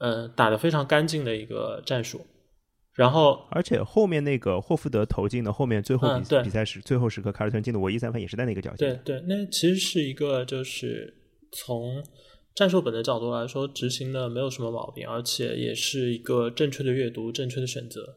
[0.00, 2.20] 呃，打得非常干净的一个战术，
[2.92, 8.76] 然后而且后面那个霍福德投进的后面最后比、比赛时最后时刻，凯尔特人进的唯一三分也是在那个角下。
[8.76, 11.14] 对对，那其实是一个就是
[11.52, 12.02] 从
[12.54, 18.16] 战术本的角度来说，执行的没有什么毛病，而且也是一个正确的阅读、正确的选择，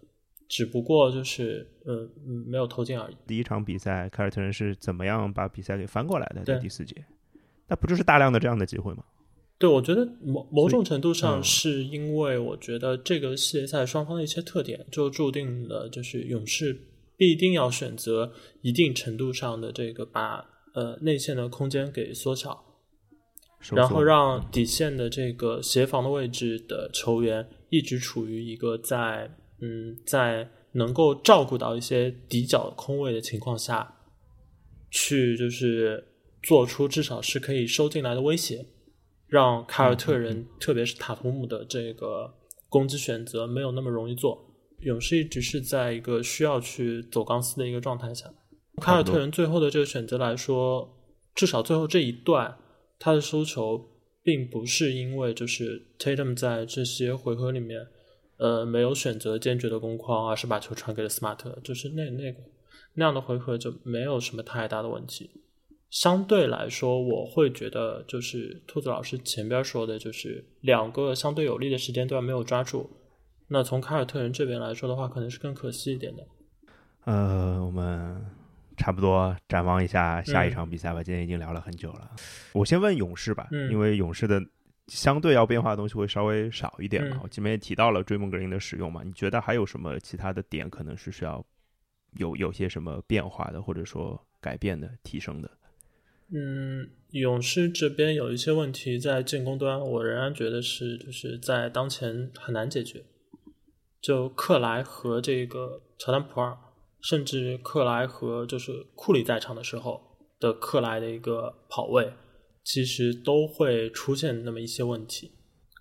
[0.49, 3.15] 只不过就是嗯嗯没有投进而已。
[3.27, 6.43] 第一场比赛，凯尔特人是怎么样把比赛给翻过来的？
[6.43, 7.05] 在第四节，
[7.67, 9.03] 那不就是大量的这样的机会吗？
[9.59, 16.75] 对，我觉得某某种程度上嗯是因为我觉得这个系列赛双方的一些特点，就注定了就是勇士
[17.15, 22.70] 必定要选择一定程度上的这个把呃内线的空间给缩小，收
[23.73, 33.97] 然后让底线的这个协防的位置的球员一直处于一个在嗯在能够照顾到一些底角空位的情况下，
[34.89, 36.07] 去就是
[36.41, 38.65] 做出至少是可以收进来的威胁，
[39.27, 42.33] 让凯尔特人、特别是塔图姆的这个
[42.67, 44.47] 攻击选择没有那么容易做。
[44.79, 48.33] 勇士一直是在一个需要去走钢丝的一个状态下。
[48.81, 50.97] 凯尔特人最后的这个选择来说，
[51.35, 52.57] 至少最后这一段
[53.03, 53.83] 他的输球，
[54.21, 57.87] 并不是因为就是 Tatum 在这些回合里面，
[58.37, 62.39] 呃，没有选择坚决的攻框，而是把球传给了斯马特，就是那那个
[62.93, 65.31] 那样的回合就没有什么太大的问题。
[65.89, 72.87] 相对来说，我会觉得就是兔子老师前边说的，就是两个相对有利的时间段没有抓住。
[73.47, 76.23] 那从凯尔特人这边来说的话，可能是更可惜一点的。
[77.05, 78.23] 呃，我们
[78.77, 81.03] 差不多展望一下下一嗯场比赛吧。
[81.03, 82.11] 今天已经聊了很久了，
[82.53, 84.41] 我先问勇士吧，嗯因为勇士的
[84.87, 87.17] 相对要变化的东西会稍微少一点嘛。
[87.17, 91.45] 嗯我前面也提到了追梦格林的使用嘛，你觉得还有什么其他的点可能是需要
[92.17, 95.49] 有有些什么变化的，或者说改变的、提升的？
[96.33, 103.03] 嗯，勇士这边有一些问题在进攻端，我仍然觉得是就是在当前很难解决。
[104.01, 106.57] 就克莱和这个乔丹普尔，
[107.01, 110.01] 甚至克莱和就是库里在场的时候
[110.39, 112.11] 的克莱的一个跑位，
[112.63, 115.31] 其实都会出现那么一些问题。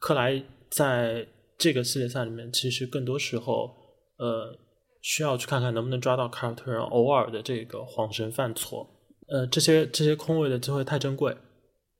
[0.00, 1.26] 克莱在
[1.58, 3.70] 这个系列赛里面，其实更多时候，
[4.16, 4.58] 呃，
[5.02, 8.88] 需要去看看能不能抓到凯尔特人偶尔的这个晃神犯错。
[9.28, 11.36] 呃，这些这些空位的机会太珍贵，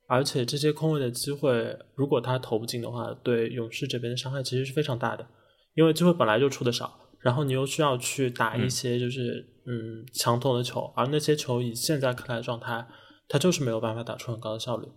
[0.09, 5.26] 而且这些空位的机会，如果他投不进的话，对勇士这边的伤害其实是非常大的，
[5.74, 12.87] 因为机会本来就出的少，然后你又需要去打一些就是嗯强投的球，而那些球以现在克莱的状态，
[13.28, 14.88] 他就是没有办法打出很高的效率。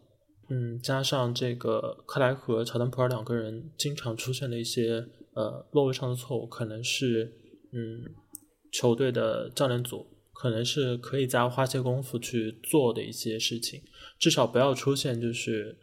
[0.50, 7.34] 嗯，加上这个克莱和乔丹普尔两个人经常出现的一些呃落位上的错误，可能是
[7.72, 8.04] 嗯
[8.72, 13.82] 球队的教练组可能是可以再花些功夫去做的一些事情，
[14.20, 15.78] 至少不要出现就是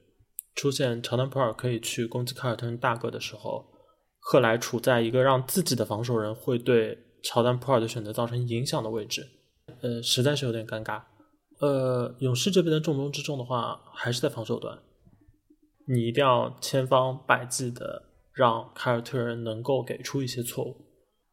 [0.55, 3.65] 出现乔丹普尔可以去攻击凯尔特人大个的时候，
[4.21, 9.27] 克莱处在一个让自己的防守人会对乔丹普尔的选择造成影响的位置，
[9.83, 11.03] 呃，实在是有点尴尬。
[11.59, 14.79] 呃，勇士这边的重中之重的话，还是在防守端，
[15.87, 18.03] 你一定要千方百计的
[18.33, 20.77] 让凯尔特人能够给出一些错误，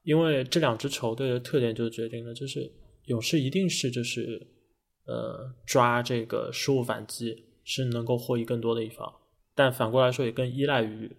[0.04, 2.70] 因为这两支球队的特点就决定了，就是
[3.06, 4.46] 勇士一定是就是
[5.06, 9.10] 呃抓这个失误反击是能够获益更多的一方，
[9.56, 11.16] 但反过来说也更依赖于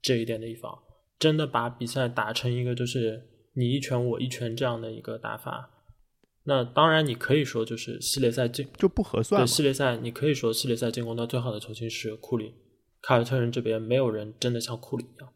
[0.00, 0.78] 这一点的一方。
[1.18, 5.70] 真的把比赛打成一个就是你一拳我一拳这样的一个打法，
[6.44, 9.46] 那当然你可以说就是系列赛进就不合算对。
[9.46, 12.54] 系列赛，你可以说系列赛进攻端最好的球星是库里，
[13.02, 15.28] 凯尔特人这边没有人真的像库里一样。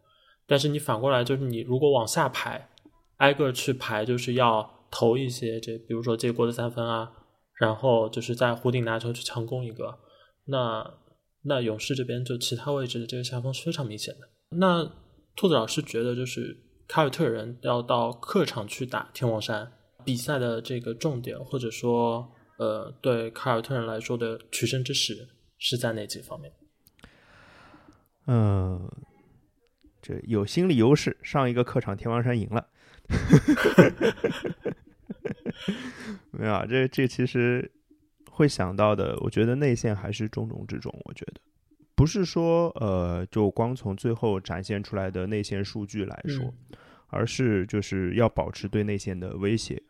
[0.46, 2.70] 但是你反过来，就是你如果往下排，
[3.16, 7.10] 挨个去排，就是要投一些这，比如说接过的三分啊，
[7.54, 9.98] 然后就是在弧顶拿球去强攻一个，
[10.46, 10.98] 那
[11.42, 14.28] 那勇士这边就其他位置的这个下风是非常明显的。
[14.56, 14.84] 那
[15.36, 19.72] 兔子老师觉得，就是凯尔特人要到客场去打天王山，
[20.04, 26.52] 比赛的这个重点，或者说呃，对凯尔特人来说的取胜之时是在哪几方面？
[28.26, 28.90] 嗯、
[30.02, 32.68] 这有心理优势，上一个客场天王山赢了。
[36.30, 37.72] 没有啊，这这其实
[38.30, 40.96] 会想到的，我觉得内线还是重中之重。
[41.04, 41.34] 我觉得
[42.00, 49.82] 不是说呃，就光从最后展现出来的内线数据来说，嗯而是就是要保持对内线的威胁，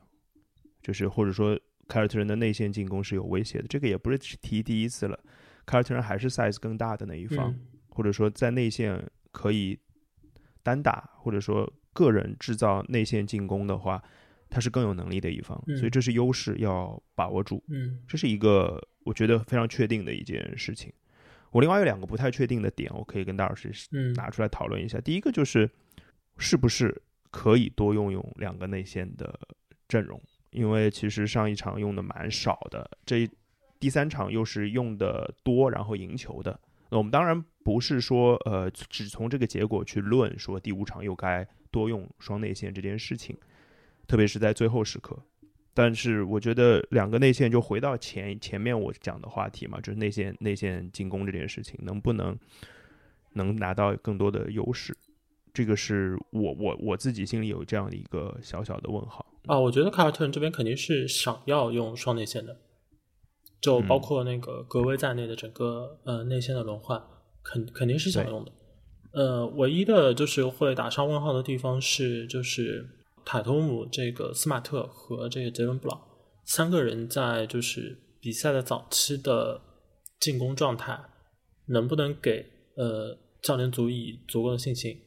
[0.82, 3.68] 就是或者说凯尔特人的内线进攻是有威胁的。
[3.68, 5.16] 这个也不是提第一次了，
[5.64, 9.78] 凯尔特人还是 size 更大的那一方，嗯或者说在内线可以
[10.64, 14.02] 单打，或者说个人制造内线进攻的话，
[14.48, 17.62] 他是更有能力的一方，嗯所以这是优势要把握住。
[17.68, 20.92] 嗯这是一个我觉得非常确定的一件事情。
[21.50, 25.00] 我另外有两个不太确定的点，我可以跟大老师嗯拿出来讨论一下。
[25.00, 25.68] 第一个就是
[26.38, 29.38] 是不是可以多用用两个内线的
[29.88, 33.28] 阵容，因为其实上一场用的蛮少的，这
[33.78, 36.60] 第三场又是用的多，然后赢球的。
[36.90, 43.36] 那我们当然不是说呃只从这个结果去论说第五场又该多用双内线这件事情，
[44.06, 45.16] 特别是在最后时刻。
[45.82, 52.38] 但是我觉得两个内线就回到前前面我讲的话题嘛，就是内线内线进攻这件事情能不能
[53.32, 54.94] 能拿到更多的优势，
[55.54, 59.24] 这个是我我我自己心里有这样的一个小小的问号。
[59.46, 62.54] 啊，我觉得凯尔特人这边肯定是想要用双内线的，
[63.58, 67.02] 就包嗯括那个格威在内的整个呃内线的轮换，
[67.42, 68.52] 肯肯定是想用的。
[69.12, 72.86] 呃，唯一的就是会打上问号的地方是，就是
[73.24, 76.00] 塔图姆这个斯马特和这个杰伦布朗
[76.44, 79.60] 三个人在就是比赛的早期的
[80.18, 80.98] 进攻状态，
[81.66, 82.44] 能不能给
[82.76, 84.98] 呃教练组以足够的信心？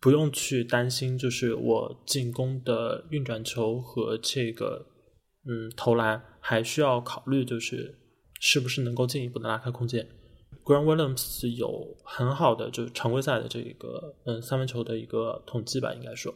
[0.00, 4.86] 不用去担心，就是我进攻的运转球和这个
[5.44, 7.98] 嗯投篮，还需要考虑就是
[8.38, 10.06] 是不是能够进一步的拉开空间。
[10.64, 16.32] Grant Williams 有很好的就是常规赛的这个嗯三分球的一个统计吧，应该说，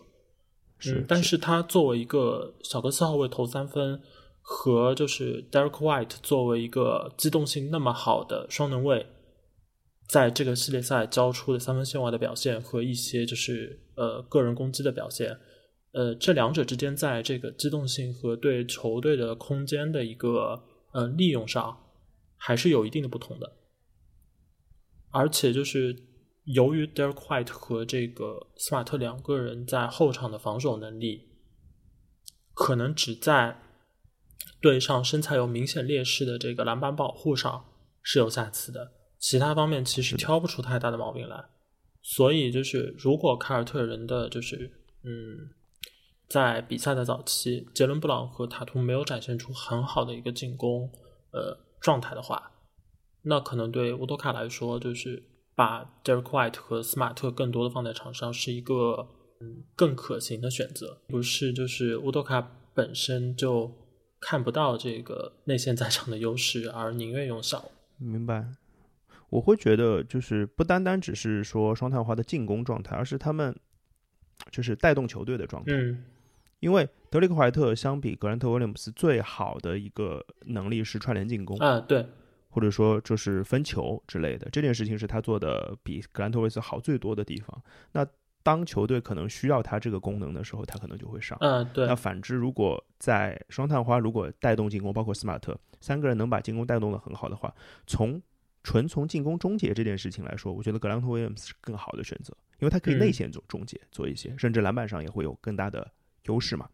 [0.87, 4.01] 嗯，但是他作为一个小个四号位投三分，
[4.41, 9.07] 和就是 Derek White 作为一个机动性那么好的双能卫，
[10.09, 15.39] 在这个系列赛交出的三分线外的表现和一些就是呃个人攻击的表现，
[15.93, 21.79] 呃，这两者之间在这个机动性和对球队的空间的一个呃利用上，
[22.37, 23.53] 还是有一定的不同的。
[25.11, 25.95] 而且就是
[26.45, 31.29] 由于 Derek White 和这个斯马特两个人在后场的防守能力，
[32.53, 33.61] 可能只在
[34.61, 37.65] 对上身材有明显劣势的这个篮板保护上
[38.03, 41.45] 是有瑕疵的，其他方面其实挑不出太大的毛病来。
[42.03, 44.73] 所以就是如果凯尔特人的就是
[45.05, 45.51] 嗯，
[46.29, 50.91] 在比赛的早期，杰伦布朗和塔图没有展现出很好的一个进攻
[51.31, 52.51] 呃状态的话，
[53.23, 55.23] 那可能对乌多卡来说，就是
[55.55, 59.09] 把 Derek White 和斯马特更多的放在场上是一个
[59.41, 63.73] 嗯更可行的选择，不是就是乌多卡本身就
[64.21, 67.71] 看不到这个内线在场的优势，而宁愿用小。
[67.99, 68.47] 明白。
[69.31, 73.59] 我会觉得，就是不单单只是说双探花的进攻状态，而是他们
[74.51, 75.73] 就是带动球队的状态。
[75.73, 76.05] 嗯
[76.61, 82.07] 因为德里克怀特相比格兰特威廉姆斯最好的一个能力是串联进攻，啊，对，
[82.53, 84.49] 或者说就是分球之类的。
[84.51, 87.63] 这件事情是他做的比格兰特维斯好最多的地方。
[87.91, 88.07] 那
[88.45, 91.39] 当球队可能需要他这个功能的时候，他可能就会上。
[91.41, 97.55] 嗯对那，反之，如果在双探花如果带动进攻，包括斯马特三个人能把进攻带动的很好的话，
[97.87, 98.21] 从
[98.63, 105.89] 纯从进攻终结这件事情来说，我觉得格兰特威廉姆斯是更好的选择，因为他可以嗯内线做终结，做一些，甚至篮板上也会有更大的
[106.25, 106.69] 优势嘛。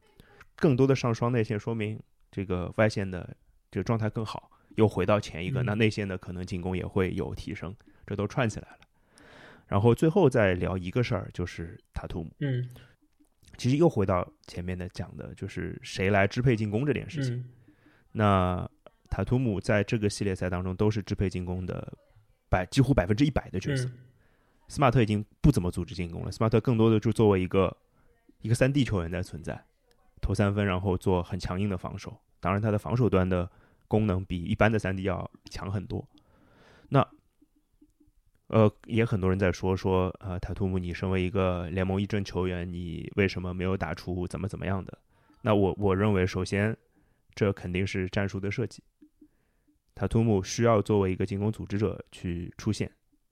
[0.57, 3.37] 更多的上双内线，说明这个外线的
[3.71, 7.75] 这个状态更好，又回到前一个，嗯那内线的可能进攻也会有提升，
[8.07, 8.79] 这都串起来了。
[9.67, 12.31] 然后最后再聊一个事儿，就是塔图姆。
[12.39, 12.67] 嗯
[13.57, 17.35] 其实又回到前面的讲的，就是谁来支配进攻这件事情。
[17.35, 17.45] 嗯
[18.13, 18.71] 那
[19.11, 21.93] 塔图姆在这个系列赛当中都是支配进攻的
[22.49, 23.85] 百几乎百分之一百的角色。
[23.85, 23.93] 嗯
[24.69, 27.77] 斯马特已经不怎么组织进攻了，斯马特更多的就作为一个
[28.43, 29.65] 一个三 D 球员在存在，
[30.21, 32.15] 投三分，然后做很强硬的防守。
[32.39, 33.51] 当然，他的防守端的
[33.89, 36.07] 功能比一般的三 D 要强很多。
[36.89, 37.07] 那
[38.47, 44.97] 呃，也很多人在说说，呃，塔图姆，你身为一个联盟一阵球员，你为什么没有打出怎么怎么样的？
[45.43, 46.77] 那我我认为，首先
[47.35, 48.83] 这肯定是战术的设计。
[49.95, 52.91] 塔图姆需要作为一个进攻组织者去出现，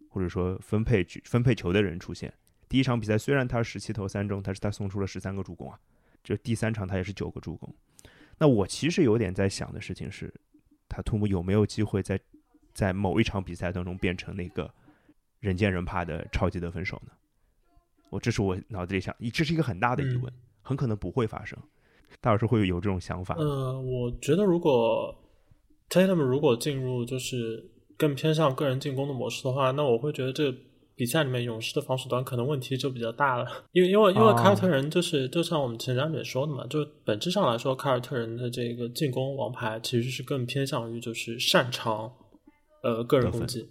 [0.09, 2.33] 或者说分配局分配球的人出现。
[2.69, 5.79] 第一场比赛虽然他十七投三中，但是他送出了十三个助攻啊，
[6.23, 7.73] 就第三场他也是九个助攻。
[8.37, 10.33] 那我其实有点在想的事情是，
[10.97, 12.19] 塔图姆有没有机会在
[12.73, 14.73] 在某一场比赛当中变成那个
[15.41, 17.13] 人见人怕的超级得分手呢？
[18.09, 20.33] 我这是我脑子里想，这是一个很大的疑问，
[20.63, 21.59] 很可能不会发生。
[22.19, 23.35] 大老师会有这种想法？
[23.35, 25.15] 呃，我觉得如果
[25.91, 27.69] Tatum 如果进入就是
[27.99, 30.59] 更偏向个人进攻的模式的话，那我会觉得这个
[30.97, 42.11] 比赛里面勇士的防守端可能问题就比较大了，因为因为因为哦凯尔特人就是就像我们前两点说的嘛，就本质上来说，凯尔特人的这个进攻王牌其实是更偏向于就是擅长
[42.83, 43.69] 呃个人攻击，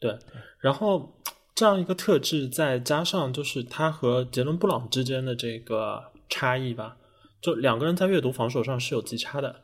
[0.00, 0.18] 对，
[0.58, 1.22] 然后
[1.54, 6.96] 这样一个特质再加上就是他和杰伦布朗之间的这个差异吧，
[7.40, 9.54] 就两个人在阅读防守上是有极差的。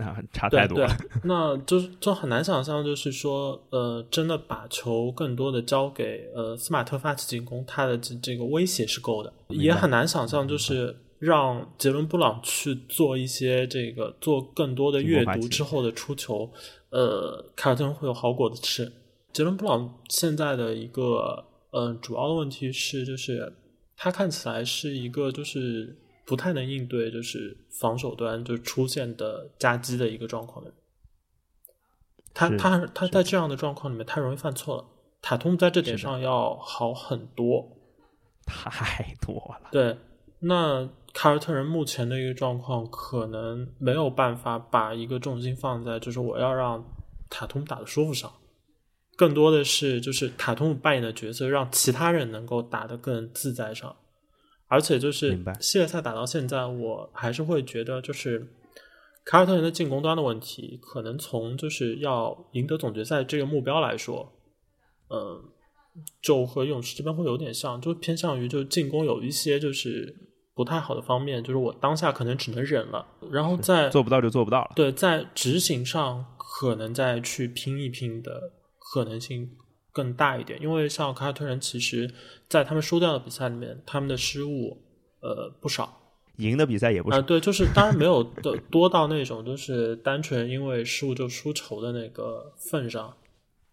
[0.00, 16.50] 那差对对太多了。，那就是就很难想象，就是说，呃，真的把球更多的交给呃斯马特发起进攻，他的这这个威胁是够的，也很难想象，就是让杰伦布朗去做一些这个做更多的阅读之后的出球，
[16.88, 18.90] 呃，凯尔特人会有好果子吃。
[19.32, 23.52] 杰伦布朗现在的一个呃主要的问题是，就是
[23.96, 25.96] 他看起来是一个就是
[26.30, 30.78] 不太能应对就是防守端就出现的夹击的一个状况的人。
[32.32, 34.84] 他他他在这样的状况里面太容易犯错了。
[35.20, 37.76] 塔图姆在这点上要好很多。
[38.46, 39.68] 太多了。
[39.72, 39.98] 对，
[40.38, 46.84] 那凯尔特人目前的一个状况，可能没有办法把一个重心放在就是我要让
[47.28, 48.32] 塔图姆打的舒服上，
[49.16, 53.96] 更多的是就是塔图姆扮演的角色，让其他人能够打得更自在上。
[54.70, 58.46] 而且就是系列赛打到现在，我还是会觉得就是
[59.24, 64.32] 凯尔特人的进攻端的问题，可能从就是要赢得总决赛这个目标来说，
[65.08, 65.42] 嗯，
[66.22, 70.14] 就和勇士这边会有点像，就偏向于就进攻有一些就是
[70.54, 74.72] 不太好的方面，就是我当下可能只能忍了，然后在做不到就做不到了。
[74.76, 79.50] 对在执行上可能再去拼一拼的可能性
[79.92, 82.12] 更大一点，因为像凯尔特人其实
[82.48, 84.82] 在他们输掉的比赛里面，他们的失误
[85.20, 85.96] 呃不少。
[86.36, 87.22] 赢的比赛也不啊、少。
[87.22, 93.14] 对，就是当然没有的多到那种就是单纯因为失误就输球的那个份上，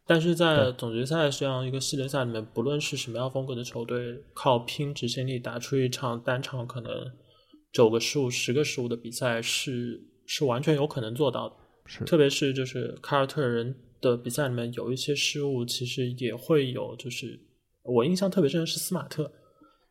[0.05, 6.91] 但是在总决赛这样一个系列赛里面，不论是什么样风格的球队，靠拼执行力打出一场单场可能
[7.72, 11.55] 九个失误、十个失误的比赛是是完全有可能做到的。
[11.86, 17.39] 是特别是就是凯尔特人的比赛里面有一些失误，其实也会有，就是
[17.83, 19.31] 我印象特别深的是斯马特，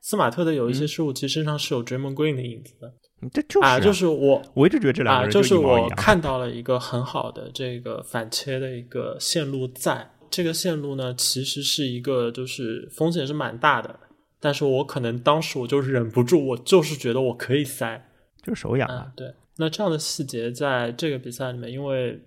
[0.00, 2.92] 斯马特的有一些失误，其实身上是有 Draymond Green 的影子的。
[3.32, 5.54] 这就是啊，就是我我一直觉得这两个啊，人就是。
[5.56, 13.98] 我看到了一个很好的这个反切的一个线路在，这个线路呢，其实是一个就是风险是蛮大的，
[14.38, 18.06] 但是我可能当时我就忍不住，我就是觉得我可以塞
[18.42, 19.32] 就是手痒啊啊，，对。
[19.56, 22.20] 那这样的细节在这个比赛里面，因为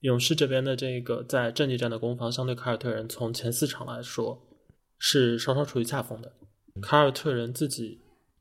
[0.00, 4.40] 勇士这边的这个在阵地战的攻防，相对凯尔特人从前四场来说
[4.98, 6.32] 是稍稍处于下风的。
[6.80, 8.00] 凯尔特人自己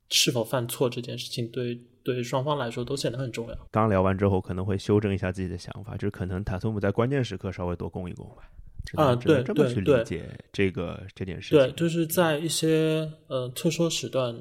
[0.10, 3.58] 是否犯错这件事情，对对双方来说都显得很重要。
[3.72, 8.43] 刚聊完之后可能会修正一下自己的想法，就是可能塔图姆在关键时刻稍微多攻一攻吧。
[8.95, 11.58] 啊对这么去理解这个这件事情。
[11.58, 14.34] 对，就是在一些呃特殊时段，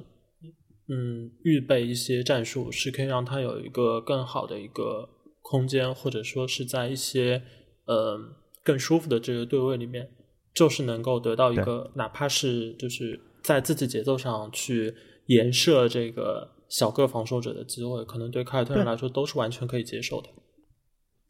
[0.88, 5.08] 嗯，预备一些战术是可以让他有一个更好的一个
[5.48, 7.40] 空间，或者说是在一些
[7.84, 8.18] 呃
[8.64, 10.10] 更舒服的这个对位里面，
[10.52, 14.92] 就是能够得到一个哪怕是就是在自己节奏上去
[15.26, 20.28] 延射这个小个防守者的机会，可能对凯尔特人来说都是完全可以接受的。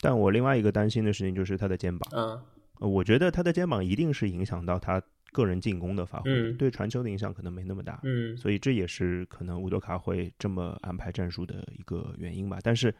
[0.00, 2.40] 但我另外一个担心的事情就是他的肩膀，嗯
[2.80, 5.02] 呃我觉得他的肩膀一定是影响到他
[5.32, 8.00] 个人进攻的发挥，嗯对传球的影响可能没那么大。
[8.04, 12.58] 嗯所以这也是可能乌多卡会这么安排战术的一个原因吧。
[12.62, 12.94] 但是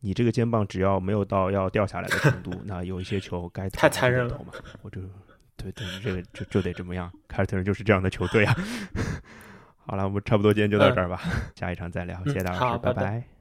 [0.00, 4.52] 你这个肩膀只要没有到要掉下来的程度， 那有一些球该投太还残忍了是投嘛。
[4.82, 5.00] 我就
[5.56, 7.10] 对对，这个就就得这么样。
[7.28, 8.54] 凯尔特人就是这样的球队啊。
[9.86, 11.20] 好了，我们差不多今天就到这儿吧，
[11.54, 13.35] 下一场再聊，谢谢大家老师，嗯好拜拜拜